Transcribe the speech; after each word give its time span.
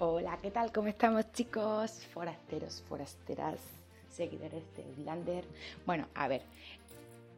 Hola, 0.00 0.36
¿qué 0.42 0.50
tal? 0.50 0.72
¿Cómo 0.72 0.88
estamos 0.88 1.30
chicos? 1.30 2.04
Forasteros, 2.12 2.82
forasteras, 2.88 3.60
seguidores 4.10 4.64
de 4.76 4.82
Blander. 4.96 5.44
Bueno, 5.86 6.08
a 6.16 6.26
ver, 6.26 6.42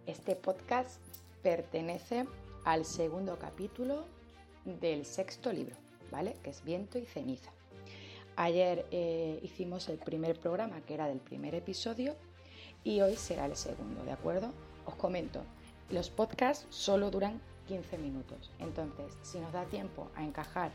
este 0.06 0.36
podcast 0.36 0.98
pertenece 1.42 2.24
al 2.64 2.86
segundo 2.86 3.38
capítulo 3.38 4.06
del 4.64 5.04
sexto 5.04 5.52
libro, 5.52 5.76
¿vale? 6.10 6.34
Que 6.42 6.48
es 6.48 6.64
Viento 6.64 6.98
y 6.98 7.04
Ceniza. 7.04 7.50
Ayer 8.36 8.86
eh, 8.90 9.38
hicimos 9.42 9.90
el 9.90 9.98
primer 9.98 10.40
programa, 10.40 10.80
que 10.80 10.94
era 10.94 11.08
del 11.08 11.18
primer 11.18 11.54
episodio, 11.54 12.16
y 12.84 13.02
hoy 13.02 13.16
será 13.16 13.44
el 13.44 13.56
segundo, 13.56 14.02
¿de 14.02 14.12
acuerdo? 14.12 14.50
Os 14.86 14.94
comento, 14.94 15.42
los 15.90 16.08
podcasts 16.08 16.66
solo 16.70 17.10
duran 17.10 17.38
15 17.68 17.98
minutos, 17.98 18.50
entonces 18.60 19.12
si 19.20 19.40
nos 19.40 19.52
da 19.52 19.66
tiempo 19.66 20.10
a 20.14 20.24
encajar 20.24 20.70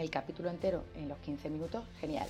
el 0.00 0.10
capítulo 0.10 0.50
entero 0.50 0.84
en 0.94 1.08
los 1.08 1.18
15 1.18 1.50
minutos, 1.50 1.84
genial. 2.00 2.26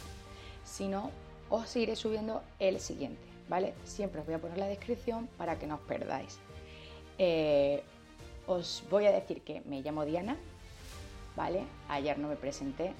Si 0.64 0.88
no, 0.88 1.10
os 1.48 1.74
iré 1.76 1.96
subiendo 1.96 2.42
el 2.58 2.80
siguiente, 2.80 3.22
¿vale? 3.48 3.74
Siempre 3.84 4.20
os 4.20 4.26
voy 4.26 4.34
a 4.34 4.40
poner 4.40 4.58
la 4.58 4.66
descripción 4.66 5.28
para 5.38 5.58
que 5.58 5.66
no 5.66 5.76
os 5.76 5.80
perdáis. 5.82 6.38
Eh, 7.18 7.82
os 8.46 8.82
voy 8.90 9.06
a 9.06 9.12
decir 9.12 9.42
que 9.42 9.62
me 9.66 9.82
llamo 9.82 10.04
Diana, 10.04 10.36
¿vale? 11.36 11.62
Ayer 11.88 12.18
no 12.18 12.28
me 12.28 12.36
presenté. 12.36 12.92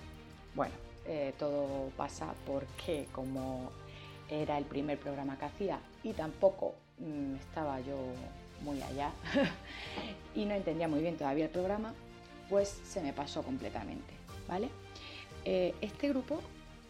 Bueno, 0.54 0.74
eh, 1.06 1.34
todo 1.38 1.90
pasa 1.96 2.34
porque 2.46 3.06
como 3.12 3.70
era 4.28 4.58
el 4.58 4.64
primer 4.64 4.98
programa 4.98 5.38
que 5.38 5.46
hacía 5.46 5.80
y 6.02 6.12
tampoco 6.12 6.74
mm, 6.98 7.36
estaba 7.36 7.80
yo 7.80 7.96
muy 8.62 8.80
allá 8.82 9.10
y 10.34 10.44
no 10.44 10.54
entendía 10.54 10.86
muy 10.86 11.00
bien 11.00 11.16
todavía 11.16 11.46
el 11.46 11.50
programa, 11.50 11.94
pues 12.48 12.68
se 12.84 13.00
me 13.00 13.12
pasó 13.12 13.42
completamente. 13.42 14.19
¿Vale? 14.48 14.68
Eh, 15.44 15.74
este 15.80 16.08
grupo, 16.08 16.40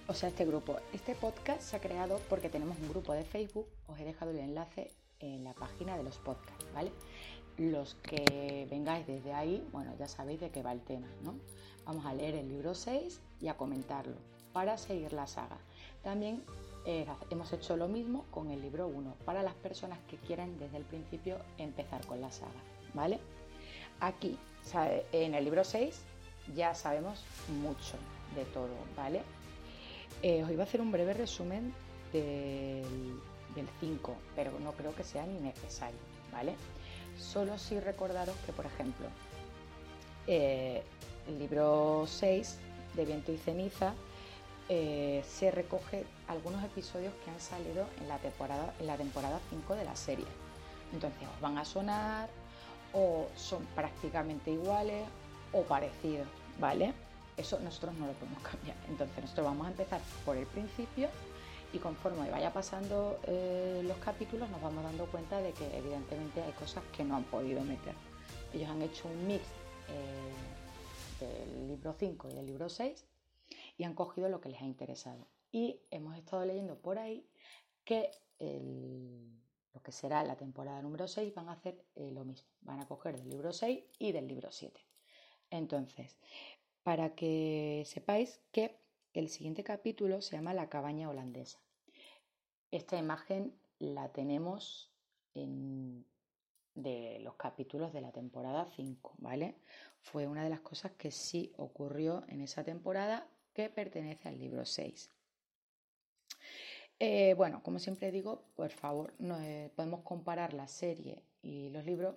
o 0.09 0.15
sea, 0.15 0.29
este 0.29 0.45
grupo, 0.45 0.77
este 0.93 1.15
podcast 1.15 1.63
se 1.63 1.77
ha 1.77 1.81
creado 1.81 2.21
porque 2.29 2.49
tenemos 2.49 2.79
un 2.79 2.89
grupo 2.89 3.13
de 3.13 3.25
Facebook, 3.25 3.67
os 3.87 3.99
he 3.99 4.05
dejado 4.05 4.33
el 4.33 4.39
enlace 4.39 4.91
en 5.21 5.45
la 5.45 5.55
página 5.55 5.97
de 5.97 6.03
los 6.03 6.19
podcasts, 6.19 6.67
¿vale? 6.75 6.91
Los 7.59 7.95
que 7.97 8.67
vengáis 8.71 9.07
desde 9.07 9.33
ahí, 9.33 9.67
bueno, 9.71 9.95
ya 9.99 10.09
sabéis 10.09 10.41
de 10.41 10.51
qué 10.51 10.63
va 10.63 10.73
el 10.73 10.81
tema, 10.81 11.07
¿no? 11.23 11.35
Vamos 11.85 12.07
a 12.07 12.15
leer 12.15 12.35
el 12.35 12.49
libro 12.49 12.75
6 12.75 13.21
y 13.41 13.49
a 13.49 13.57
comentarlo 13.57 14.17
para 14.53 14.79
seguir 14.79 15.13
la 15.13 15.27
saga. 15.27 15.59
También 16.03 16.43
eh, 16.87 17.07
hemos 17.31 17.53
hecho 17.53 17.77
lo 17.77 17.89
mismo 17.89 18.25
con 18.31 18.51
el 18.51 18.63
libro 18.63 18.89
1 18.89 19.15
para 19.25 19.43
las 19.43 19.55
personas 19.55 19.99
que 20.09 20.17
quieran 20.17 20.59
desde 20.59 20.79
el 20.79 20.85
principio 20.85 21.37
empezar 21.59 22.05
con 22.07 22.21
la 22.21 22.31
saga, 22.31 22.51
¿vale? 22.95 23.21
Aquí, 24.01 24.39
en 25.13 25.35
el 25.35 25.45
libro 25.45 25.63
6 25.63 26.01
ya 26.55 26.75
sabemos 26.75 27.25
mucho 27.63 27.97
de 28.35 28.45
todo, 28.47 28.71
¿vale? 28.97 29.23
Eh, 30.23 30.43
os 30.45 30.51
iba 30.51 30.65
a 30.65 30.67
hacer 30.67 30.81
un 30.81 30.93
breve 30.93 31.15
resumen 31.15 31.73
del, 32.13 32.85
5, 33.81 34.17
pero 34.35 34.53
no 34.61 34.73
creo 34.73 34.95
que 34.95 35.05
sea 35.05 35.27
ni 35.27 35.39
necesario, 35.39 35.99
¿vale? 36.33 36.55
Solo 37.19 37.59
si 37.59 37.79
recordaros 37.79 38.37
que, 38.47 38.53
por 38.53 38.67
ejemplo, 38.67 39.07
eh, 40.27 40.83
el 41.29 41.39
libro 41.39 42.05
6 42.07 42.59
de 42.95 43.05
Viento 43.05 43.33
y 43.33 43.39
Ceniza 43.39 43.95
eh, 44.69 45.23
se 45.29 45.51
recoge 45.51 46.05
algunos 46.29 46.63
episodios 46.65 47.13
que 47.25 47.31
han 47.31 47.41
salido 47.41 47.87
en 48.01 48.09
la 48.09 48.19
temporada 48.19 48.73
en 48.79 48.87
la 48.87 48.97
temporada 48.97 49.41
5 49.51 49.75
de 49.75 49.85
la 49.85 49.97
serie. 49.97 50.27
Entonces 50.93 51.29
os 51.35 51.41
van 51.41 51.59
a 51.59 51.65
sonar 51.65 52.29
o 52.93 53.27
son 53.37 53.65
prácticamente 53.75 54.51
iguales 54.51 55.05
o 55.53 55.63
parecidos, 55.63 56.29
¿vale? 56.59 56.93
Eso 57.37 57.59
nosotros 57.61 57.95
no 57.95 58.07
lo 58.07 58.13
podemos 58.15 58.43
cambiar. 58.43 58.77
Entonces 58.89 59.19
nosotros 59.21 59.47
vamos 59.47 59.67
a 59.67 59.71
empezar 59.71 60.01
por 60.25 60.37
el 60.37 60.47
principio 60.47 61.09
y 61.73 61.79
conforme 61.79 62.31
vaya 62.31 62.53
pasando 62.53 63.19
eh, 63.25 63.83
los 63.85 63.97
capítulos 63.99 64.51
nos 64.51 64.61
vamos 64.61 64.83
dando 64.83 65.07
cuenta 65.07 65.41
de 65.41 65.53
que 65.53 65.77
evidentemente 65.77 66.43
hay 66.43 66.53
cosas 66.53 66.83
que 66.97 67.05
no 67.05 67.17
han 67.17 67.25
podido 67.25 67.63
meter. 67.63 67.95
Ellos 68.53 68.69
han 68.69 68.83
hecho 68.83 69.09
un 69.09 69.27
mix 69.27 69.45
eh, 69.89 71.25
del 71.25 71.69
libro 71.69 71.95
5 71.99 72.29
y 72.31 72.35
del 72.35 72.47
libro 72.47 72.69
6 72.69 73.05
y 73.79 73.85
han 73.85 73.95
cogido 73.95 74.29
lo 74.29 74.41
que 74.41 74.49
les 74.49 74.61
ha 74.61 74.65
interesado. 74.65 75.29
Y 75.53 75.81
hemos 75.91 76.17
estado 76.17 76.45
leyendo 76.45 76.77
por 76.79 76.99
ahí 76.99 77.27
que 77.85 78.11
lo 79.73 79.83
que 79.83 79.93
será 79.93 80.25
la 80.25 80.37
temporada 80.37 80.83
número 80.83 81.07
6 81.07 81.35
van 81.35 81.49
a 81.49 81.53
hacer 81.53 81.85
eh, 81.95 82.11
lo 82.11 82.25
mismo. 82.25 82.49
Van 82.63 82.81
a 82.81 82.87
coger 82.87 83.17
del 83.17 83.29
libro 83.29 83.53
6 83.53 83.85
y 83.99 84.13
del 84.13 84.27
libro 84.27 84.51
7. 84.51 84.81
Entonces, 85.51 86.19
para 86.83 87.15
que 87.15 87.83
sepáis 87.87 88.41
que 88.53 88.77
el 89.13 89.29
siguiente 89.29 89.65
capítulo 89.65 90.23
se 90.23 90.37
llama 90.37 90.55
La 90.55 90.69
cabaña 90.69 91.09
holandesa. 91.11 91.61
Esta 92.71 92.97
imagen 92.97 93.53
la 93.79 94.13
tenemos 94.13 94.93
en, 95.35 96.07
de 96.75 97.19
los 97.21 97.35
capítulos 97.35 97.93
de 97.93 98.01
la 98.01 98.13
temporada 98.13 98.67
5, 98.67 99.15
¿vale? 99.19 99.57
Fue 100.01 100.27
una 100.27 100.45
de 100.45 100.51
las 100.51 100.61
cosas 100.61 100.93
que 100.93 101.11
sí 101.11 101.53
ocurrió 101.57 102.25
en 102.29 102.41
esa 102.41 102.63
temporada 102.65 103.29
que 103.53 103.69
pertenece 103.69 104.29
al 104.29 104.39
libro 104.39 104.65
6. 104.65 105.11
Eh, 106.99 107.35
bueno, 107.35 107.63
como 107.63 107.79
siempre 107.79 108.13
digo, 108.13 108.45
por 108.55 108.71
favor, 108.71 109.15
no, 109.19 109.41
eh, 109.41 109.73
podemos 109.75 110.03
comparar 110.03 110.53
la 110.53 110.69
serie 110.69 111.25
y 111.43 111.71
los 111.71 111.85
libros 111.85 112.17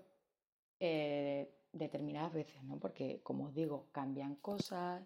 eh, 0.80 1.50
determinadas 1.74 2.34
veces, 2.34 2.64
¿no? 2.64 2.80
Porque, 2.80 3.22
como 3.24 3.46
os 3.46 3.54
digo, 3.54 3.88
cambian 3.92 4.36
cosas 4.36 5.04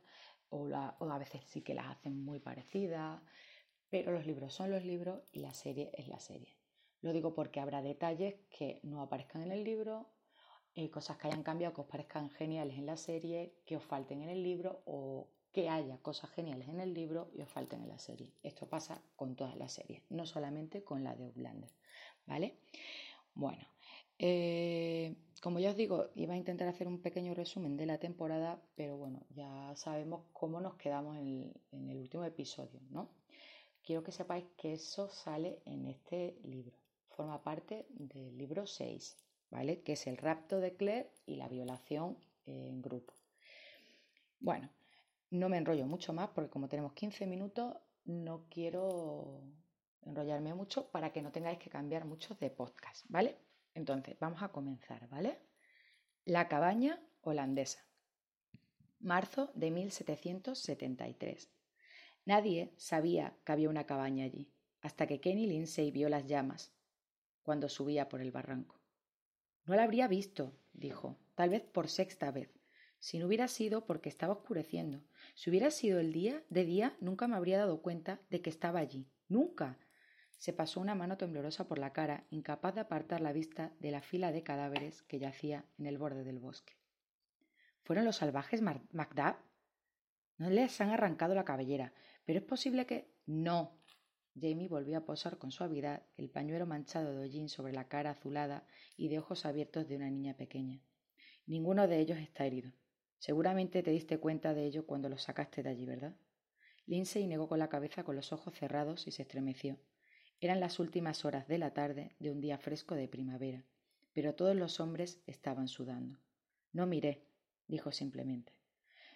o, 0.49 0.67
a 0.73 1.17
veces 1.17 1.43
sí 1.45 1.61
que 1.61 1.73
las 1.73 1.87
hacen 1.87 2.23
muy 2.23 2.39
parecidas, 2.39 3.21
pero 3.89 4.11
los 4.11 4.25
libros 4.25 4.53
son 4.53 4.71
los 4.71 4.83
libros 4.83 5.23
y 5.31 5.39
la 5.39 5.53
serie 5.53 5.91
es 5.93 6.07
la 6.07 6.19
serie. 6.19 6.55
Lo 7.01 7.13
digo 7.13 7.33
porque 7.33 7.59
habrá 7.59 7.81
detalles 7.81 8.35
que 8.49 8.79
no 8.83 9.01
aparezcan 9.01 9.41
en 9.41 9.51
el 9.51 9.63
libro, 9.63 10.09
y 10.73 10.89
cosas 10.89 11.17
que 11.17 11.27
hayan 11.27 11.41
cambiado 11.41 11.73
que 11.73 11.81
os 11.81 11.87
parezcan 11.87 12.29
geniales 12.29 12.77
en 12.77 12.85
la 12.85 12.97
serie, 12.97 13.55
que 13.65 13.75
os 13.75 13.83
falten 13.83 14.21
en 14.21 14.29
el 14.29 14.43
libro 14.43 14.83
o 14.85 15.27
que 15.51 15.69
haya 15.69 15.97
cosas 15.97 16.29
geniales 16.29 16.69
en 16.69 16.79
el 16.79 16.93
libro 16.93 17.31
y 17.33 17.41
os 17.41 17.49
falten 17.49 17.81
en 17.81 17.89
la 17.89 17.97
serie. 17.97 18.31
Esto 18.43 18.67
pasa 18.67 19.01
con 19.15 19.35
todas 19.35 19.55
las 19.55 19.73
series, 19.73 20.03
no 20.09 20.27
solamente 20.27 20.83
con 20.83 21.03
la 21.03 21.15
de 21.15 21.25
Outlander, 21.25 21.71
¿vale? 22.27 22.59
Bueno, 23.33 23.65
eh, 24.19 25.15
como 25.41 25.59
ya 25.59 25.69
os 25.69 25.75
digo, 25.75 26.09
iba 26.15 26.33
a 26.33 26.37
intentar 26.37 26.67
hacer 26.67 26.87
un 26.87 27.01
pequeño 27.01 27.33
resumen 27.33 27.77
de 27.77 27.85
la 27.85 27.99
temporada, 27.99 28.59
pero 28.75 28.97
bueno, 28.97 29.21
ya 29.29 29.75
sabemos 29.75 30.23
cómo 30.33 30.59
nos 30.59 30.75
quedamos 30.75 31.17
en 31.17 31.53
el, 31.71 31.97
último 31.97 32.23
episodio, 32.23 32.79
¿no? 32.89 33.09
Quiero 33.83 34.03
que 34.03 34.11
sepáis 34.11 34.45
que 34.57 34.73
eso 34.73 35.09
sale 35.09 35.61
en 35.65 35.85
este 35.85 36.37
libro. 36.43 36.75
Forma 37.09 37.41
parte 37.43 37.85
del 37.89 38.37
libro 38.37 38.65
6, 38.65 39.17
¿vale? 39.51 39.81
Que 39.81 39.93
es 39.93 40.07
el 40.07 40.17
rapto 40.17 40.59
de 40.59 40.75
Claire 40.75 41.11
y 41.25 41.35
la 41.35 41.47
violación 41.47 42.17
en 42.45 42.81
grupo. 42.81 43.13
Bueno, 44.39 44.69
no 45.29 45.49
me 45.49 45.57
enrollo 45.57 45.85
mucho 45.85 46.13
más 46.13 46.29
porque 46.29 46.49
como 46.49 46.67
tenemos 46.67 46.93
15 46.93 47.27
minutos, 47.27 47.75
no 48.05 48.45
quiero 48.49 49.41
enrollarme 50.01 50.53
mucho 50.53 50.89
para 50.89 51.11
que 51.11 51.21
no 51.21 51.31
tengáis 51.31 51.59
que 51.59 51.69
cambiar 51.69 52.05
muchos 52.05 52.39
de 52.39 52.49
podcast, 52.49 53.05
¿vale? 53.09 53.37
Entonces, 53.77 54.17
vamos 54.19 54.41
a 54.41 54.49
comenzar, 54.49 55.07
¿vale? 55.07 55.37
La 56.25 56.47
cabaña 56.47 56.99
holandesa. 57.21 57.85
Marzo 58.99 59.51
de 59.53 59.69
1773. 59.69 61.51
Nadie 62.25 62.73
sabía 62.75 63.37
que 63.45 63.51
había 63.51 63.69
una 63.69 63.85
cabaña 63.85 64.25
allí, 64.25 64.51
hasta 64.81 65.05
que 65.05 65.21
Kenny 65.21 65.45
Lindsay 65.45 65.91
vio 65.91 66.09
las 66.09 66.25
llamas 66.25 66.73
cuando 67.43 67.69
subía 67.69 68.09
por 68.09 68.19
el 68.19 68.31
barranco. 68.31 68.81
No 69.65 69.75
la 69.75 69.83
habría 69.83 70.07
visto, 70.07 70.57
dijo, 70.73 71.19
tal 71.35 71.51
vez 71.51 71.61
por 71.61 71.87
sexta 71.87 72.31
vez. 72.31 72.49
Si 72.97 73.19
no 73.19 73.27
hubiera 73.27 73.47
sido 73.47 73.85
porque 73.85 74.09
estaba 74.09 74.33
oscureciendo. 74.33 75.03
Si 75.35 75.51
hubiera 75.51 75.69
sido 75.69 75.99
el 75.99 76.13
día 76.13 76.43
de 76.49 76.65
día, 76.65 76.97
nunca 76.99 77.27
me 77.27 77.35
habría 77.35 77.59
dado 77.59 77.83
cuenta 77.83 78.19
de 78.31 78.41
que 78.41 78.49
estaba 78.49 78.79
allí. 78.79 79.07
Nunca. 79.27 79.77
Se 80.37 80.53
pasó 80.53 80.79
una 80.79 80.95
mano 80.95 81.17
temblorosa 81.17 81.67
por 81.67 81.79
la 81.79 81.93
cara, 81.93 82.25
incapaz 82.29 82.75
de 82.75 82.81
apartar 82.81 83.21
la 83.21 83.33
vista 83.33 83.73
de 83.79 83.91
la 83.91 84.01
fila 84.01 84.31
de 84.31 84.43
cadáveres 84.43 85.01
que 85.03 85.19
yacía 85.19 85.65
en 85.77 85.87
el 85.87 85.97
borde 85.97 86.23
del 86.23 86.39
bosque. 86.39 86.73
¿Fueron 87.83 88.05
los 88.05 88.17
salvajes 88.17 88.61
Macduff? 88.61 89.37
No 90.37 90.49
les 90.51 90.79
han 90.81 90.91
arrancado 90.91 91.33
la 91.33 91.45
cabellera, 91.45 91.93
pero 92.25 92.39
es 92.39 92.45
posible 92.45 92.85
que. 92.85 93.11
No. 93.25 93.79
Jamie 94.39 94.67
volvió 94.67 94.99
a 94.99 95.05
posar 95.05 95.39
con 95.39 95.51
suavidad 95.51 96.03
el 96.15 96.29
pañuelo 96.29 96.67
manchado 96.67 97.11
de 97.11 97.23
hollín 97.23 97.49
sobre 97.49 97.73
la 97.73 97.87
cara 97.87 98.11
azulada 98.11 98.67
y 98.95 99.07
de 99.07 99.17
ojos 99.17 99.45
abiertos 99.45 99.87
de 99.87 99.95
una 99.95 100.11
niña 100.11 100.35
pequeña. 100.35 100.79
Ninguno 101.47 101.87
de 101.87 101.99
ellos 101.99 102.19
está 102.19 102.45
herido. 102.45 102.71
Seguramente 103.17 103.81
te 103.81 103.89
diste 103.89 104.19
cuenta 104.19 104.53
de 104.53 104.65
ello 104.65 104.85
cuando 104.85 105.09
los 105.09 105.23
sacaste 105.23 105.63
de 105.63 105.69
allí, 105.69 105.85
¿verdad? 105.85 106.15
Lindsay 106.85 107.25
negó 107.25 107.47
con 107.47 107.57
la 107.57 107.69
cabeza 107.69 108.03
con 108.03 108.15
los 108.15 108.31
ojos 108.31 108.53
cerrados 108.53 109.07
y 109.07 109.11
se 109.11 109.23
estremeció. 109.23 109.79
Eran 110.39 110.59
las 110.59 110.79
últimas 110.79 111.25
horas 111.25 111.47
de 111.47 111.57
la 111.57 111.73
tarde 111.73 112.15
de 112.19 112.29
un 112.29 112.41
día 112.41 112.59
fresco 112.59 112.93
de 112.93 113.07
primavera, 113.07 113.63
pero 114.13 114.35
todos 114.35 114.55
los 114.55 114.79
hombres 114.79 115.19
estaban 115.25 115.67
sudando. 115.67 116.19
No 116.73 116.85
miré, 116.85 117.25
dijo 117.67 117.91
simplemente. 117.91 118.53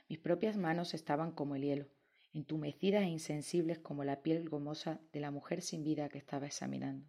Mis 0.09 0.18
propias 0.18 0.57
manos 0.57 0.95
estaban 0.95 1.31
como 1.31 1.56
el 1.56 1.62
hielo, 1.62 1.88
entumecidas 2.33 3.03
e 3.03 3.09
insensibles 3.09 3.77
como 3.77 4.03
la 4.03 4.23
piel 4.23 4.50
gomosa 4.50 5.00
de 5.13 5.19
la 5.19 5.29
mujer 5.29 5.62
sin 5.62 5.83
vida 5.83 6.09
que 6.09 6.18
estaba 6.18 6.47
examinando. 6.47 7.07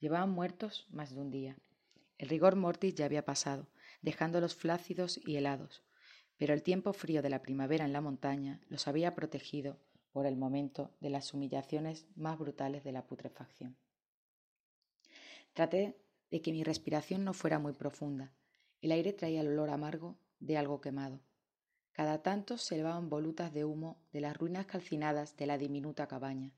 Llevaban 0.00 0.30
muertos 0.30 0.86
más 0.90 1.14
de 1.14 1.20
un 1.20 1.30
día. 1.30 1.58
El 2.16 2.30
rigor 2.30 2.56
mortis 2.56 2.94
ya 2.94 3.04
había 3.04 3.26
pasado, 3.26 3.68
dejándolos 4.00 4.54
flácidos 4.54 5.20
y 5.26 5.36
helados, 5.36 5.82
pero 6.38 6.54
el 6.54 6.62
tiempo 6.62 6.94
frío 6.94 7.20
de 7.20 7.30
la 7.30 7.42
primavera 7.42 7.84
en 7.84 7.92
la 7.92 8.00
montaña 8.00 8.60
los 8.68 8.88
había 8.88 9.14
protegido 9.14 9.78
por 10.12 10.26
el 10.26 10.36
momento 10.36 10.94
de 11.00 11.10
las 11.10 11.34
humillaciones 11.34 12.06
más 12.14 12.38
brutales 12.38 12.84
de 12.84 12.92
la 12.92 13.06
putrefacción. 13.06 13.76
Traté 15.52 15.96
de 16.30 16.40
que 16.40 16.52
mi 16.52 16.64
respiración 16.64 17.24
no 17.24 17.34
fuera 17.34 17.58
muy 17.58 17.72
profunda. 17.72 18.32
El 18.80 18.92
aire 18.92 19.12
traía 19.12 19.40
el 19.40 19.48
olor 19.48 19.70
amargo 19.70 20.18
de 20.40 20.56
algo 20.56 20.80
quemado. 20.80 21.20
Cada 21.92 22.22
tanto 22.22 22.56
se 22.56 22.74
elevaban 22.74 23.10
volutas 23.10 23.52
de 23.52 23.64
humo 23.64 23.98
de 24.12 24.22
las 24.22 24.36
ruinas 24.36 24.66
calcinadas 24.66 25.36
de 25.36 25.46
la 25.46 25.58
diminuta 25.58 26.08
cabaña. 26.08 26.52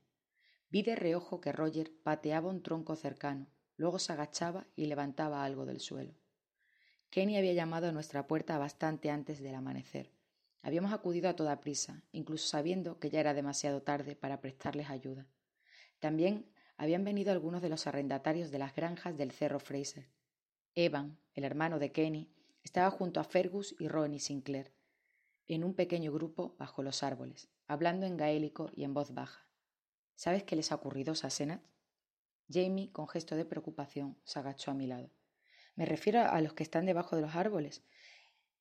Vi 0.69 0.81
de 0.81 0.95
reojo 0.95 1.41
que 1.41 1.51
Roger 1.51 1.91
pateaba 2.03 2.49
un 2.49 2.63
tronco 2.63 2.95
cercano, 2.95 3.47
luego 3.75 3.99
se 3.99 4.13
agachaba 4.13 4.65
y 4.75 4.85
levantaba 4.85 5.43
algo 5.43 5.65
del 5.65 5.79
suelo. 5.79 6.13
Kenny 7.09 7.37
había 7.37 7.53
llamado 7.53 7.87
a 7.87 7.91
nuestra 7.91 8.27
puerta 8.27 8.57
bastante 8.57 9.09
antes 9.09 9.41
del 9.41 9.55
amanecer. 9.55 10.14
Habíamos 10.65 10.93
acudido 10.93 11.29
a 11.29 11.35
toda 11.35 11.61
prisa, 11.61 12.01
incluso 12.11 12.47
sabiendo 12.47 12.97
que 12.97 13.11
ya 13.11 13.19
era 13.19 13.35
demasiado 13.35 13.83
tarde 13.83 14.15
para 14.15 14.41
prestarles 14.41 14.89
ayuda. 14.89 15.27
También 15.99 16.51
habían 16.75 17.03
venido 17.03 17.31
algunos 17.31 17.61
de 17.61 17.69
los 17.69 17.85
arrendatarios 17.85 18.49
de 18.49 18.57
las 18.57 18.73
granjas 18.73 19.15
del 19.15 19.31
Cerro 19.31 19.59
Fraser. 19.59 20.09
Evan, 20.73 21.19
el 21.35 21.43
hermano 21.43 21.77
de 21.77 21.91
Kenny, 21.91 22.33
estaba 22.63 22.89
junto 22.89 23.19
a 23.19 23.23
Fergus 23.25 23.75
y 23.77 23.87
Ronnie 23.87 24.19
Sinclair, 24.19 24.73
en 25.47 25.63
un 25.63 25.75
pequeño 25.75 26.11
grupo 26.11 26.55
bajo 26.57 26.81
los 26.81 27.03
árboles, 27.03 27.47
hablando 27.67 28.07
en 28.07 28.17
gaélico 28.17 28.71
y 28.73 28.85
en 28.85 28.95
voz 28.95 29.13
baja. 29.13 29.47
¿Sabes 30.15 30.45
qué 30.45 30.55
les 30.55 30.71
ha 30.71 30.75
ocurrido, 30.75 31.13
Sassenat? 31.13 31.61
Jamie, 32.49 32.91
con 32.91 33.07
gesto 33.07 33.35
de 33.35 33.45
preocupación, 33.45 34.17
se 34.23 34.39
agachó 34.39 34.71
a 34.71 34.73
mi 34.73 34.87
lado. 34.87 35.11
Me 35.75 35.85
refiero 35.85 36.21
a 36.21 36.41
los 36.41 36.53
que 36.53 36.63
están 36.63 36.87
debajo 36.87 37.15
de 37.15 37.21
los 37.21 37.35
árboles. 37.35 37.83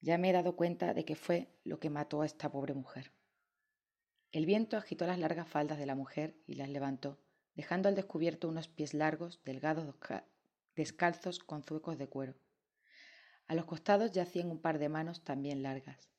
Ya 0.05 0.19
me 0.19 0.29
he 0.29 0.33
dado 0.35 0.55
cuenta 0.55 0.93
de 0.93 1.07
que 1.07 1.17
fue 1.17 1.49
lo 1.65 1.81
que 1.81 1.89
mató 1.89 2.21
a 2.21 2.27
esta 2.27 2.53
pobre 2.53 2.75
mujer. 2.75 3.11
El 4.33 4.45
viento 4.45 4.77
agitó 4.77 5.07
las 5.07 5.19
largas 5.19 5.49
faldas 5.49 5.79
de 5.79 5.87
la 5.87 5.95
mujer 5.95 6.37
y 6.47 6.57
las 6.57 6.69
levantó, 6.69 7.23
dejando 7.55 7.89
al 7.89 7.95
descubierto 7.95 8.47
unos 8.47 8.69
pies 8.69 8.93
largos, 8.93 9.41
delgados, 9.47 9.87
descalzos 10.77 11.39
con 11.39 11.63
zuecos 11.63 11.97
de 11.97 12.07
cuero. 12.07 12.35
A 13.47 13.55
los 13.55 13.65
costados 13.65 14.13
yacían 14.13 14.51
un 14.51 14.61
par 14.61 14.79
de 14.79 14.91
manos 14.91 15.25
también 15.25 15.63
largas. 15.63 16.11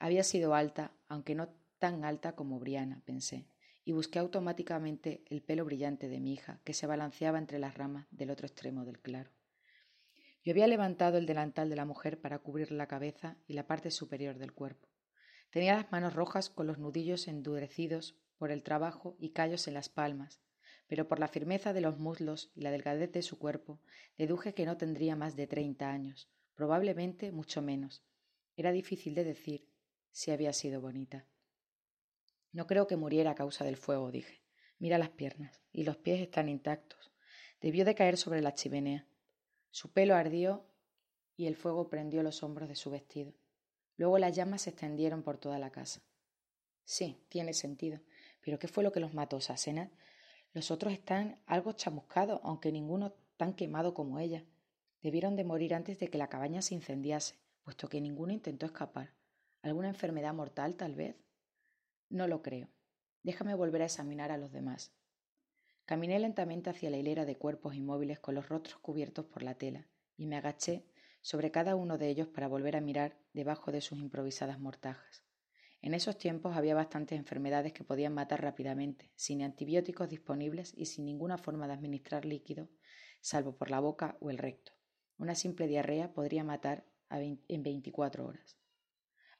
Había 0.00 0.24
sido 0.24 0.56
alta, 0.56 0.90
aunque 1.06 1.36
no 1.36 1.50
tan 1.78 2.04
alta 2.04 2.34
como 2.34 2.58
Briana, 2.58 3.02
pensé, 3.04 3.46
y 3.84 3.92
busqué 3.92 4.18
automáticamente 4.18 5.22
el 5.30 5.42
pelo 5.42 5.64
brillante 5.64 6.08
de 6.08 6.18
mi 6.18 6.32
hija, 6.32 6.60
que 6.64 6.74
se 6.74 6.88
balanceaba 6.88 7.38
entre 7.38 7.60
las 7.60 7.76
ramas 7.76 8.08
del 8.10 8.30
otro 8.30 8.48
extremo 8.48 8.84
del 8.84 8.98
claro. 8.98 9.30
Yo 10.46 10.52
había 10.52 10.68
levantado 10.68 11.18
el 11.18 11.26
delantal 11.26 11.68
de 11.68 11.74
la 11.74 11.84
mujer 11.84 12.20
para 12.20 12.38
cubrir 12.38 12.70
la 12.70 12.86
cabeza 12.86 13.36
y 13.48 13.54
la 13.54 13.66
parte 13.66 13.90
superior 13.90 14.38
del 14.38 14.52
cuerpo. 14.52 14.86
Tenía 15.50 15.74
las 15.74 15.90
manos 15.90 16.14
rojas 16.14 16.50
con 16.50 16.68
los 16.68 16.78
nudillos 16.78 17.26
endurecidos 17.26 18.16
por 18.38 18.52
el 18.52 18.62
trabajo 18.62 19.16
y 19.18 19.30
callos 19.30 19.66
en 19.66 19.74
las 19.74 19.88
palmas, 19.88 20.40
pero 20.86 21.08
por 21.08 21.18
la 21.18 21.26
firmeza 21.26 21.72
de 21.72 21.80
los 21.80 21.98
muslos 21.98 22.52
y 22.54 22.60
la 22.60 22.70
delgadez 22.70 23.10
de 23.10 23.22
su 23.22 23.40
cuerpo 23.40 23.80
deduje 24.16 24.54
que 24.54 24.66
no 24.66 24.76
tendría 24.76 25.16
más 25.16 25.34
de 25.34 25.48
treinta 25.48 25.90
años, 25.90 26.30
probablemente 26.54 27.32
mucho 27.32 27.60
menos. 27.60 28.04
Era 28.54 28.70
difícil 28.70 29.16
de 29.16 29.24
decir, 29.24 29.68
si 30.12 30.30
había 30.30 30.52
sido 30.52 30.80
bonita. 30.80 31.26
No 32.52 32.68
creo 32.68 32.86
que 32.86 32.94
muriera 32.94 33.32
a 33.32 33.34
causa 33.34 33.64
del 33.64 33.76
fuego, 33.76 34.12
dije. 34.12 34.44
Mira 34.78 34.96
las 34.96 35.10
piernas, 35.10 35.60
y 35.72 35.82
los 35.82 35.96
pies 35.96 36.20
están 36.20 36.48
intactos. 36.48 37.10
Debió 37.60 37.84
de 37.84 37.96
caer 37.96 38.16
sobre 38.16 38.42
la 38.42 38.54
chimenea. 38.54 39.08
Su 39.76 39.92
pelo 39.92 40.14
ardió 40.14 40.64
y 41.36 41.44
el 41.44 41.54
fuego 41.54 41.90
prendió 41.90 42.22
los 42.22 42.42
hombros 42.42 42.66
de 42.70 42.76
su 42.76 42.90
vestido. 42.90 43.34
Luego 43.98 44.16
las 44.16 44.34
llamas 44.34 44.62
se 44.62 44.70
extendieron 44.70 45.22
por 45.22 45.36
toda 45.36 45.58
la 45.58 45.70
casa. 45.70 46.00
Sí, 46.84 47.22
tiene 47.28 47.52
sentido. 47.52 48.00
Pero 48.40 48.58
¿qué 48.58 48.68
fue 48.68 48.82
lo 48.82 48.90
que 48.90 49.00
los 49.00 49.12
mató, 49.12 49.38
Sasena? 49.38 49.90
Los 50.54 50.70
otros 50.70 50.94
están 50.94 51.42
algo 51.44 51.72
chamuscados, 51.72 52.40
aunque 52.42 52.72
ninguno 52.72 53.12
tan 53.36 53.52
quemado 53.52 53.92
como 53.92 54.18
ella. 54.18 54.46
Debieron 55.02 55.36
de 55.36 55.44
morir 55.44 55.74
antes 55.74 55.98
de 55.98 56.08
que 56.08 56.16
la 56.16 56.30
cabaña 56.30 56.62
se 56.62 56.74
incendiase, 56.74 57.38
puesto 57.62 57.86
que 57.90 58.00
ninguno 58.00 58.32
intentó 58.32 58.64
escapar. 58.64 59.12
¿Alguna 59.60 59.88
enfermedad 59.88 60.32
mortal, 60.32 60.76
tal 60.76 60.94
vez? 60.94 61.16
No 62.08 62.28
lo 62.28 62.40
creo. 62.40 62.70
Déjame 63.22 63.54
volver 63.54 63.82
a 63.82 63.86
examinar 63.86 64.32
a 64.32 64.38
los 64.38 64.52
demás. 64.52 64.95
Caminé 65.86 66.18
lentamente 66.18 66.68
hacia 66.68 66.90
la 66.90 66.96
hilera 66.96 67.24
de 67.24 67.38
cuerpos 67.38 67.76
inmóviles 67.76 68.18
con 68.18 68.34
los 68.34 68.48
rostros 68.48 68.76
cubiertos 68.80 69.24
por 69.24 69.44
la 69.44 69.54
tela, 69.54 69.86
y 70.16 70.26
me 70.26 70.36
agaché 70.36 70.84
sobre 71.22 71.52
cada 71.52 71.76
uno 71.76 71.96
de 71.96 72.08
ellos 72.08 72.26
para 72.26 72.48
volver 72.48 72.74
a 72.74 72.80
mirar 72.80 73.16
debajo 73.32 73.70
de 73.70 73.80
sus 73.80 73.98
improvisadas 73.98 74.58
mortajas. 74.58 75.22
En 75.82 75.94
esos 75.94 76.18
tiempos 76.18 76.56
había 76.56 76.74
bastantes 76.74 77.16
enfermedades 77.16 77.72
que 77.72 77.84
podían 77.84 78.14
matar 78.14 78.42
rápidamente, 78.42 79.12
sin 79.14 79.42
antibióticos 79.42 80.08
disponibles 80.08 80.72
y 80.76 80.86
sin 80.86 81.04
ninguna 81.04 81.38
forma 81.38 81.68
de 81.68 81.74
administrar 81.74 82.24
líquido, 82.24 82.68
salvo 83.20 83.56
por 83.56 83.70
la 83.70 83.78
boca 83.78 84.16
o 84.20 84.30
el 84.30 84.38
recto. 84.38 84.72
Una 85.18 85.36
simple 85.36 85.68
diarrea 85.68 86.12
podría 86.12 86.42
matar 86.42 86.84
en 87.10 87.62
24 87.62 88.26
horas. 88.26 88.58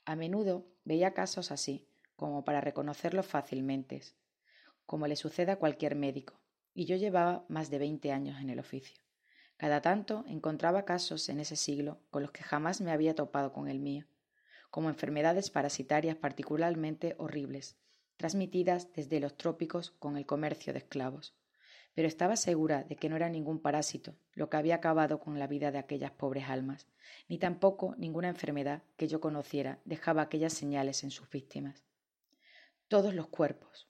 A 0.05 0.15
menudo 0.15 0.69
veía 0.85 1.13
casos 1.13 1.51
así, 1.51 1.89
como 2.15 2.45
para 2.45 2.61
reconocerlos 2.61 3.27
fácilmente, 3.27 4.01
como 4.87 5.07
le 5.07 5.17
sucede 5.17 5.53
a 5.53 5.59
cualquier 5.59 5.95
médico, 5.95 6.41
y 6.73 6.87
yo 6.87 6.97
llevaba 6.97 7.45
más 7.49 7.71
de 7.71 7.79
veinte 7.79 8.13
años 8.13 8.41
en 8.41 8.51
el 8.51 8.59
oficio. 8.59 9.01
Cada 9.57 9.81
tanto 9.81 10.25
encontraba 10.29 10.85
casos 10.85 11.29
en 11.29 11.41
ese 11.41 11.57
siglo 11.57 12.01
con 12.11 12.23
los 12.23 12.31
que 12.31 12.43
jamás 12.43 12.81
me 12.81 12.93
había 12.93 13.15
topado 13.15 13.53
con 13.53 13.69
el 13.69 13.81
mío, 13.81 14.07
como 14.71 14.89
enfermedades 14.89 15.51
parasitarias 15.51 16.17
particularmente 16.17 17.15
horribles, 17.19 17.77
transmitidas 18.17 18.93
desde 18.93 19.21
los 19.21 19.37
trópicos 19.37 19.91
con 19.93 20.17
el 20.17 20.27
comercio 20.27 20.73
de 20.73 20.81
esclavos, 20.81 21.35
pero 21.95 22.09
estaba 22.09 22.37
segura 22.37 22.85
de 22.85 22.97
que 22.97 23.09
no 23.09 23.17
era 23.17 23.31
ningún 23.31 23.59
parásito 23.59 24.15
lo 24.35 24.51
que 24.51 24.59
había 24.59 24.75
acabado 24.75 25.19
con 25.19 25.39
la 25.39 25.47
vida 25.47 25.73
de 25.73 25.79
aquellas 25.79 26.11
pobres 26.11 26.45
almas, 26.49 26.87
ni 27.27 27.39
tampoco 27.39 27.95
ninguna 27.97 28.29
enfermedad 28.29 28.83
que 28.99 29.09
yo 29.09 29.19
conociera 29.19 29.81
dejaba 29.87 30.21
aquellas 30.21 30.53
señales 30.53 31.05
en 31.05 31.11
sus 31.11 31.31
víctimas. 31.31 31.85
Todos 32.89 33.15
los 33.15 33.29
cuerpos. 33.29 33.89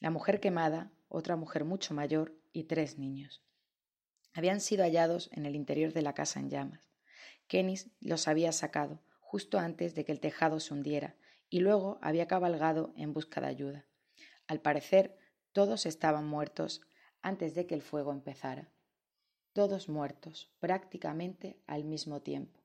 La 0.00 0.10
mujer 0.10 0.38
quemada, 0.38 0.92
otra 1.08 1.34
mujer 1.34 1.64
mucho 1.64 1.92
mayor 1.92 2.38
y 2.52 2.64
tres 2.64 2.98
niños. 2.98 3.42
Habían 4.32 4.60
sido 4.60 4.84
hallados 4.84 5.28
en 5.32 5.44
el 5.44 5.56
interior 5.56 5.92
de 5.92 6.02
la 6.02 6.14
casa 6.14 6.38
en 6.38 6.50
llamas. 6.50 6.88
Kenis 7.48 7.90
los 8.00 8.28
había 8.28 8.52
sacado 8.52 9.02
justo 9.18 9.58
antes 9.58 9.96
de 9.96 10.04
que 10.04 10.12
el 10.12 10.20
tejado 10.20 10.60
se 10.60 10.72
hundiera 10.72 11.16
y 11.50 11.60
luego 11.60 11.98
había 12.00 12.28
cabalgado 12.28 12.92
en 12.96 13.12
busca 13.12 13.40
de 13.40 13.48
ayuda. 13.48 13.86
Al 14.46 14.60
parecer, 14.60 15.18
todos 15.52 15.84
estaban 15.84 16.26
muertos 16.26 16.82
antes 17.20 17.54
de 17.54 17.66
que 17.66 17.74
el 17.74 17.82
fuego 17.82 18.12
empezara. 18.12 18.70
Todos 19.52 19.88
muertos, 19.88 20.52
prácticamente 20.60 21.60
al 21.66 21.84
mismo 21.84 22.22
tiempo. 22.22 22.60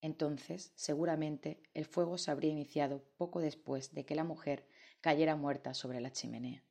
Entonces, 0.00 0.72
seguramente, 0.74 1.62
el 1.74 1.84
fuego 1.84 2.18
se 2.18 2.32
habría 2.32 2.50
iniciado 2.50 3.04
poco 3.16 3.40
después 3.40 3.94
de 3.94 4.04
que 4.04 4.16
la 4.16 4.24
mujer 4.24 4.66
cayera 5.00 5.36
muerta 5.36 5.74
sobre 5.74 6.00
la 6.00 6.10
chimenea. 6.10 6.64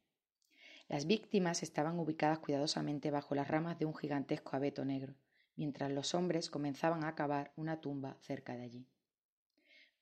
Las 0.91 1.05
víctimas 1.05 1.63
estaban 1.63 1.98
ubicadas 2.00 2.39
cuidadosamente 2.39 3.12
bajo 3.12 3.33
las 3.33 3.48
ramas 3.48 3.79
de 3.79 3.86
un 3.86 3.95
gigantesco 3.95 4.57
abeto 4.57 4.83
negro, 4.83 5.15
mientras 5.55 5.89
los 5.89 6.13
hombres 6.13 6.50
comenzaban 6.50 7.05
a 7.05 7.15
cavar 7.15 7.53
una 7.55 7.79
tumba 7.79 8.17
cerca 8.19 8.57
de 8.57 8.63
allí. 8.63 8.89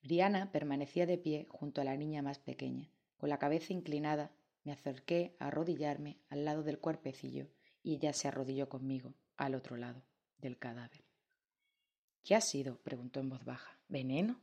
Briana 0.02 0.52
permanecía 0.52 1.06
de 1.06 1.20
pie 1.20 1.46
junto 1.52 1.80
a 1.80 1.84
la 1.84 1.96
niña 1.96 2.24
más 2.24 2.40
pequeña, 2.40 2.90
con 3.18 3.30
la 3.30 3.38
cabeza 3.38 3.72
inclinada 3.72 4.32
me 4.64 4.72
acerqué 4.72 5.36
a 5.38 5.50
arrodillarme 5.50 6.18
al 6.28 6.44
lado 6.44 6.64
del 6.64 6.80
cuerpecillo 6.80 7.52
y 7.84 7.94
ella 7.94 8.12
se 8.12 8.28
arrodilló 8.28 8.68
conmigo 8.68 9.14
al 9.38 9.54
otro 9.54 9.78
lado 9.78 10.02
del 10.40 10.58
cadáver. 10.58 11.04
¿Qué 12.24 12.34
ha 12.34 12.42
sido? 12.42 12.82
preguntó 12.82 13.20
en 13.20 13.30
voz 13.30 13.46
baja. 13.46 13.78
¿Veneno? 13.90 14.42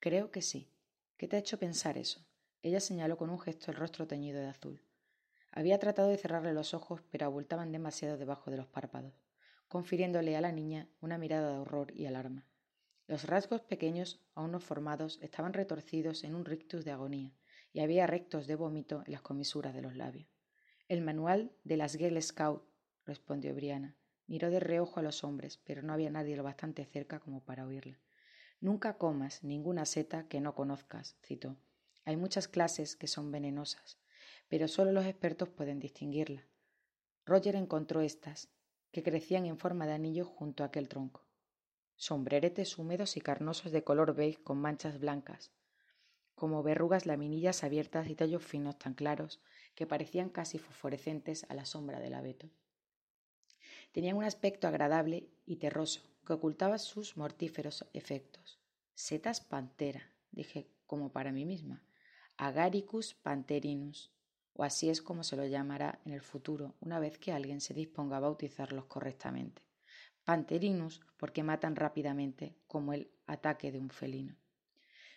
Creo 0.00 0.30
que 0.30 0.42
sí. 0.42 0.70
¿Qué 1.16 1.28
te 1.28 1.36
ha 1.36 1.38
hecho 1.38 1.58
pensar 1.58 1.96
eso? 1.96 2.26
Ella 2.60 2.80
señaló 2.80 3.16
con 3.16 3.30
un 3.30 3.40
gesto 3.40 3.70
el 3.70 3.78
rostro 3.78 4.06
teñido 4.06 4.38
de 4.38 4.48
azul. 4.48 4.85
Había 5.56 5.78
tratado 5.78 6.10
de 6.10 6.18
cerrarle 6.18 6.52
los 6.52 6.74
ojos, 6.74 7.00
pero 7.10 7.24
abultaban 7.24 7.72
demasiado 7.72 8.18
debajo 8.18 8.50
de 8.50 8.58
los 8.58 8.66
párpados, 8.66 9.14
confiriéndole 9.68 10.36
a 10.36 10.42
la 10.42 10.52
niña 10.52 10.90
una 11.00 11.16
mirada 11.16 11.50
de 11.50 11.58
horror 11.58 11.96
y 11.96 12.04
alarma. 12.04 12.46
Los 13.06 13.24
rasgos 13.24 13.62
pequeños, 13.62 14.20
aún 14.34 14.52
no 14.52 14.60
formados, 14.60 15.18
estaban 15.22 15.54
retorcidos 15.54 16.24
en 16.24 16.34
un 16.34 16.44
rictus 16.44 16.84
de 16.84 16.90
agonía, 16.90 17.32
y 17.72 17.80
había 17.80 18.06
rectos 18.06 18.46
de 18.46 18.54
vómito 18.54 19.02
en 19.06 19.12
las 19.12 19.22
comisuras 19.22 19.72
de 19.72 19.80
los 19.80 19.96
labios. 19.96 20.28
El 20.88 21.00
manual 21.00 21.56
de 21.64 21.78
las 21.78 21.94
Girl 21.94 22.20
Scout, 22.20 22.62
respondió 23.06 23.54
Briana. 23.54 23.96
Miró 24.26 24.50
de 24.50 24.60
reojo 24.60 25.00
a 25.00 25.02
los 25.02 25.24
hombres, 25.24 25.56
pero 25.64 25.80
no 25.80 25.94
había 25.94 26.10
nadie 26.10 26.36
lo 26.36 26.42
bastante 26.42 26.84
cerca 26.84 27.18
como 27.18 27.42
para 27.42 27.64
oírla. 27.64 27.98
Nunca 28.60 28.98
comas 28.98 29.42
ninguna 29.42 29.86
seta 29.86 30.28
que 30.28 30.42
no 30.42 30.54
conozcas, 30.54 31.16
citó. 31.22 31.56
Hay 32.04 32.18
muchas 32.18 32.46
clases 32.46 32.94
que 32.94 33.06
son 33.06 33.32
venenosas, 33.32 33.98
pero 34.48 34.68
solo 34.68 34.92
los 34.92 35.06
expertos 35.06 35.48
pueden 35.48 35.78
distinguirla. 35.78 36.46
Roger 37.24 37.56
encontró 37.56 38.00
estas, 38.00 38.48
que 38.92 39.02
crecían 39.02 39.46
en 39.46 39.58
forma 39.58 39.86
de 39.86 39.92
anillo 39.92 40.24
junto 40.24 40.62
a 40.62 40.66
aquel 40.66 40.88
tronco. 40.88 41.26
Sombreretes 41.96 42.78
húmedos 42.78 43.16
y 43.16 43.20
carnosos 43.20 43.72
de 43.72 43.82
color 43.82 44.14
beige 44.14 44.42
con 44.42 44.58
manchas 44.58 45.00
blancas, 45.00 45.52
como 46.34 46.62
verrugas 46.62 47.06
laminillas 47.06 47.64
abiertas 47.64 48.08
y 48.08 48.14
tallos 48.14 48.44
finos 48.44 48.78
tan 48.78 48.94
claros 48.94 49.40
que 49.74 49.86
parecían 49.86 50.28
casi 50.28 50.58
fosforescentes 50.58 51.46
a 51.48 51.54
la 51.54 51.64
sombra 51.64 51.98
del 51.98 52.14
abeto. 52.14 52.50
Tenían 53.92 54.16
un 54.16 54.24
aspecto 54.24 54.68
agradable 54.68 55.30
y 55.46 55.56
terroso 55.56 56.02
que 56.26 56.34
ocultaba 56.34 56.78
sus 56.78 57.16
mortíferos 57.16 57.86
efectos. 57.94 58.60
Setas 58.94 59.40
pantera, 59.40 60.12
dije 60.30 60.68
como 60.86 61.10
para 61.10 61.32
mí 61.32 61.46
misma. 61.46 61.82
Agaricus 62.36 63.14
panterinus, 63.14 64.12
o 64.56 64.64
así 64.64 64.88
es 64.88 65.02
como 65.02 65.22
se 65.22 65.36
lo 65.36 65.46
llamará 65.46 66.00
en 66.04 66.12
el 66.12 66.22
futuro, 66.22 66.74
una 66.80 66.98
vez 66.98 67.18
que 67.18 67.32
alguien 67.32 67.60
se 67.60 67.74
disponga 67.74 68.16
a 68.16 68.20
bautizarlos 68.20 68.86
correctamente. 68.86 69.62
Panterinus, 70.24 71.02
porque 71.18 71.42
matan 71.42 71.76
rápidamente, 71.76 72.56
como 72.66 72.92
el 72.92 73.10
ataque 73.26 73.70
de 73.70 73.78
un 73.78 73.90
felino. 73.90 74.36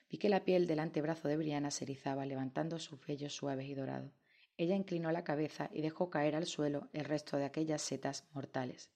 Vi 0.10 0.17
que 0.17 0.29
la 0.29 0.43
piel 0.43 0.67
del 0.67 0.79
antebrazo 0.79 1.27
de 1.27 1.38
Briana 1.38 1.72
se 1.72 1.86
erizaba, 1.86 2.25
levantando 2.25 2.79
sus 2.79 3.03
vellos 3.05 3.34
suaves 3.34 3.67
y 3.67 3.75
dorados. 3.75 4.12
Ella 4.58 4.75
inclinó 4.75 5.12
la 5.12 5.24
cabeza 5.24 5.69
y 5.72 5.81
dejó 5.81 6.10
caer 6.10 6.36
al 6.36 6.46
suelo 6.46 6.89
el 6.91 7.05
resto 7.05 7.38
de 7.38 7.46
aquellas 7.46 7.81
setas 7.81 8.27
mortales. 8.34 8.91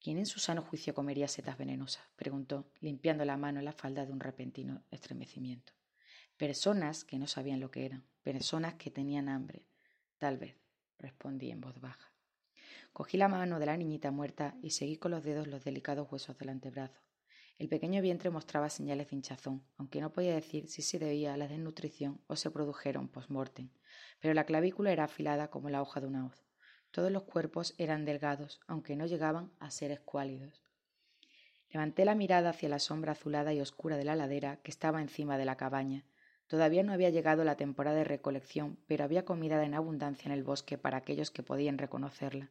¿Quién 0.00 0.18
en 0.18 0.26
su 0.26 0.38
sano 0.38 0.62
juicio 0.62 0.94
comería 0.94 1.26
setas 1.26 1.56
venenosas? 1.56 2.04
preguntó, 2.16 2.70
limpiando 2.80 3.24
la 3.24 3.36
mano 3.36 3.58
en 3.60 3.64
la 3.64 3.72
falda 3.72 4.04
de 4.04 4.12
un 4.12 4.20
repentino 4.20 4.84
estremecimiento. 4.90 5.72
Personas 6.36 7.04
que 7.04 7.18
no 7.18 7.26
sabían 7.26 7.58
lo 7.58 7.70
que 7.70 7.86
eran, 7.86 8.04
personas 8.32 8.74
que 8.74 8.90
tenían 8.90 9.30
hambre. 9.30 9.64
Tal 10.18 10.36
vez, 10.36 10.54
respondí 10.98 11.50
en 11.50 11.62
voz 11.62 11.80
baja. 11.80 12.12
Cogí 12.92 13.16
la 13.16 13.26
mano 13.26 13.58
de 13.58 13.64
la 13.64 13.78
niñita 13.78 14.10
muerta 14.10 14.54
y 14.60 14.68
seguí 14.68 14.98
con 14.98 15.12
los 15.12 15.24
dedos 15.24 15.46
los 15.46 15.64
delicados 15.64 16.12
huesos 16.12 16.36
del 16.36 16.50
antebrazo. 16.50 17.00
El 17.56 17.70
pequeño 17.70 18.02
vientre 18.02 18.28
mostraba 18.28 18.68
señales 18.68 19.08
de 19.08 19.16
hinchazón, 19.16 19.64
aunque 19.78 20.02
no 20.02 20.12
podía 20.12 20.34
decir 20.34 20.68
si 20.68 20.82
se 20.82 20.98
debía 20.98 21.32
a 21.32 21.36
la 21.38 21.48
desnutrición 21.48 22.20
o 22.26 22.36
se 22.36 22.50
produjeron 22.50 23.08
post-mortem, 23.08 23.70
pero 24.20 24.34
la 24.34 24.44
clavícula 24.44 24.92
era 24.92 25.04
afilada 25.04 25.48
como 25.48 25.70
la 25.70 25.80
hoja 25.80 26.02
de 26.02 26.08
una 26.08 26.26
hoz. 26.26 26.44
Todos 26.90 27.10
los 27.10 27.22
cuerpos 27.22 27.74
eran 27.78 28.04
delgados, 28.04 28.60
aunque 28.66 28.94
no 28.94 29.06
llegaban 29.06 29.52
a 29.58 29.70
ser 29.70 29.90
escuálidos. 29.90 30.62
Levanté 31.70 32.04
la 32.04 32.14
mirada 32.14 32.50
hacia 32.50 32.68
la 32.68 32.78
sombra 32.78 33.12
azulada 33.12 33.54
y 33.54 33.62
oscura 33.62 33.96
de 33.96 34.04
la 34.04 34.16
ladera 34.16 34.60
que 34.62 34.70
estaba 34.70 35.00
encima 35.00 35.38
de 35.38 35.46
la 35.46 35.56
cabaña. 35.56 36.04
Todavía 36.48 36.82
no 36.82 36.92
había 36.92 37.10
llegado 37.10 37.44
la 37.44 37.56
temporada 37.56 37.98
de 37.98 38.04
recolección, 38.04 38.78
pero 38.86 39.04
había 39.04 39.24
comida 39.24 39.62
en 39.64 39.74
abundancia 39.74 40.26
en 40.26 40.32
el 40.32 40.42
bosque 40.42 40.78
para 40.78 40.96
aquellos 40.96 41.30
que 41.30 41.42
podían 41.42 41.78
reconocerla. 41.78 42.50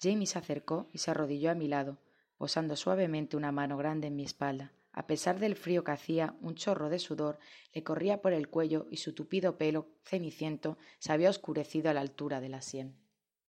Jamie 0.00 0.26
se 0.26 0.38
acercó 0.38 0.88
y 0.92 0.98
se 0.98 1.10
arrodilló 1.10 1.50
a 1.50 1.54
mi 1.54 1.68
lado, 1.68 1.98
posando 2.38 2.74
suavemente 2.74 3.36
una 3.36 3.52
mano 3.52 3.76
grande 3.76 4.08
en 4.08 4.16
mi 4.16 4.24
espalda. 4.24 4.72
A 4.92 5.06
pesar 5.06 5.38
del 5.38 5.56
frío 5.56 5.84
que 5.84 5.92
hacía, 5.92 6.34
un 6.40 6.54
chorro 6.54 6.88
de 6.88 6.98
sudor 6.98 7.38
le 7.72 7.82
corría 7.84 8.20
por 8.20 8.32
el 8.32 8.48
cuello 8.48 8.86
y 8.90 8.96
su 8.96 9.14
tupido 9.14 9.56
pelo 9.56 9.88
ceniciento 10.04 10.76
se 10.98 11.12
había 11.12 11.30
oscurecido 11.30 11.90
a 11.90 11.94
la 11.94 12.00
altura 12.00 12.40
de 12.40 12.48
la 12.48 12.62
sien. 12.62 13.01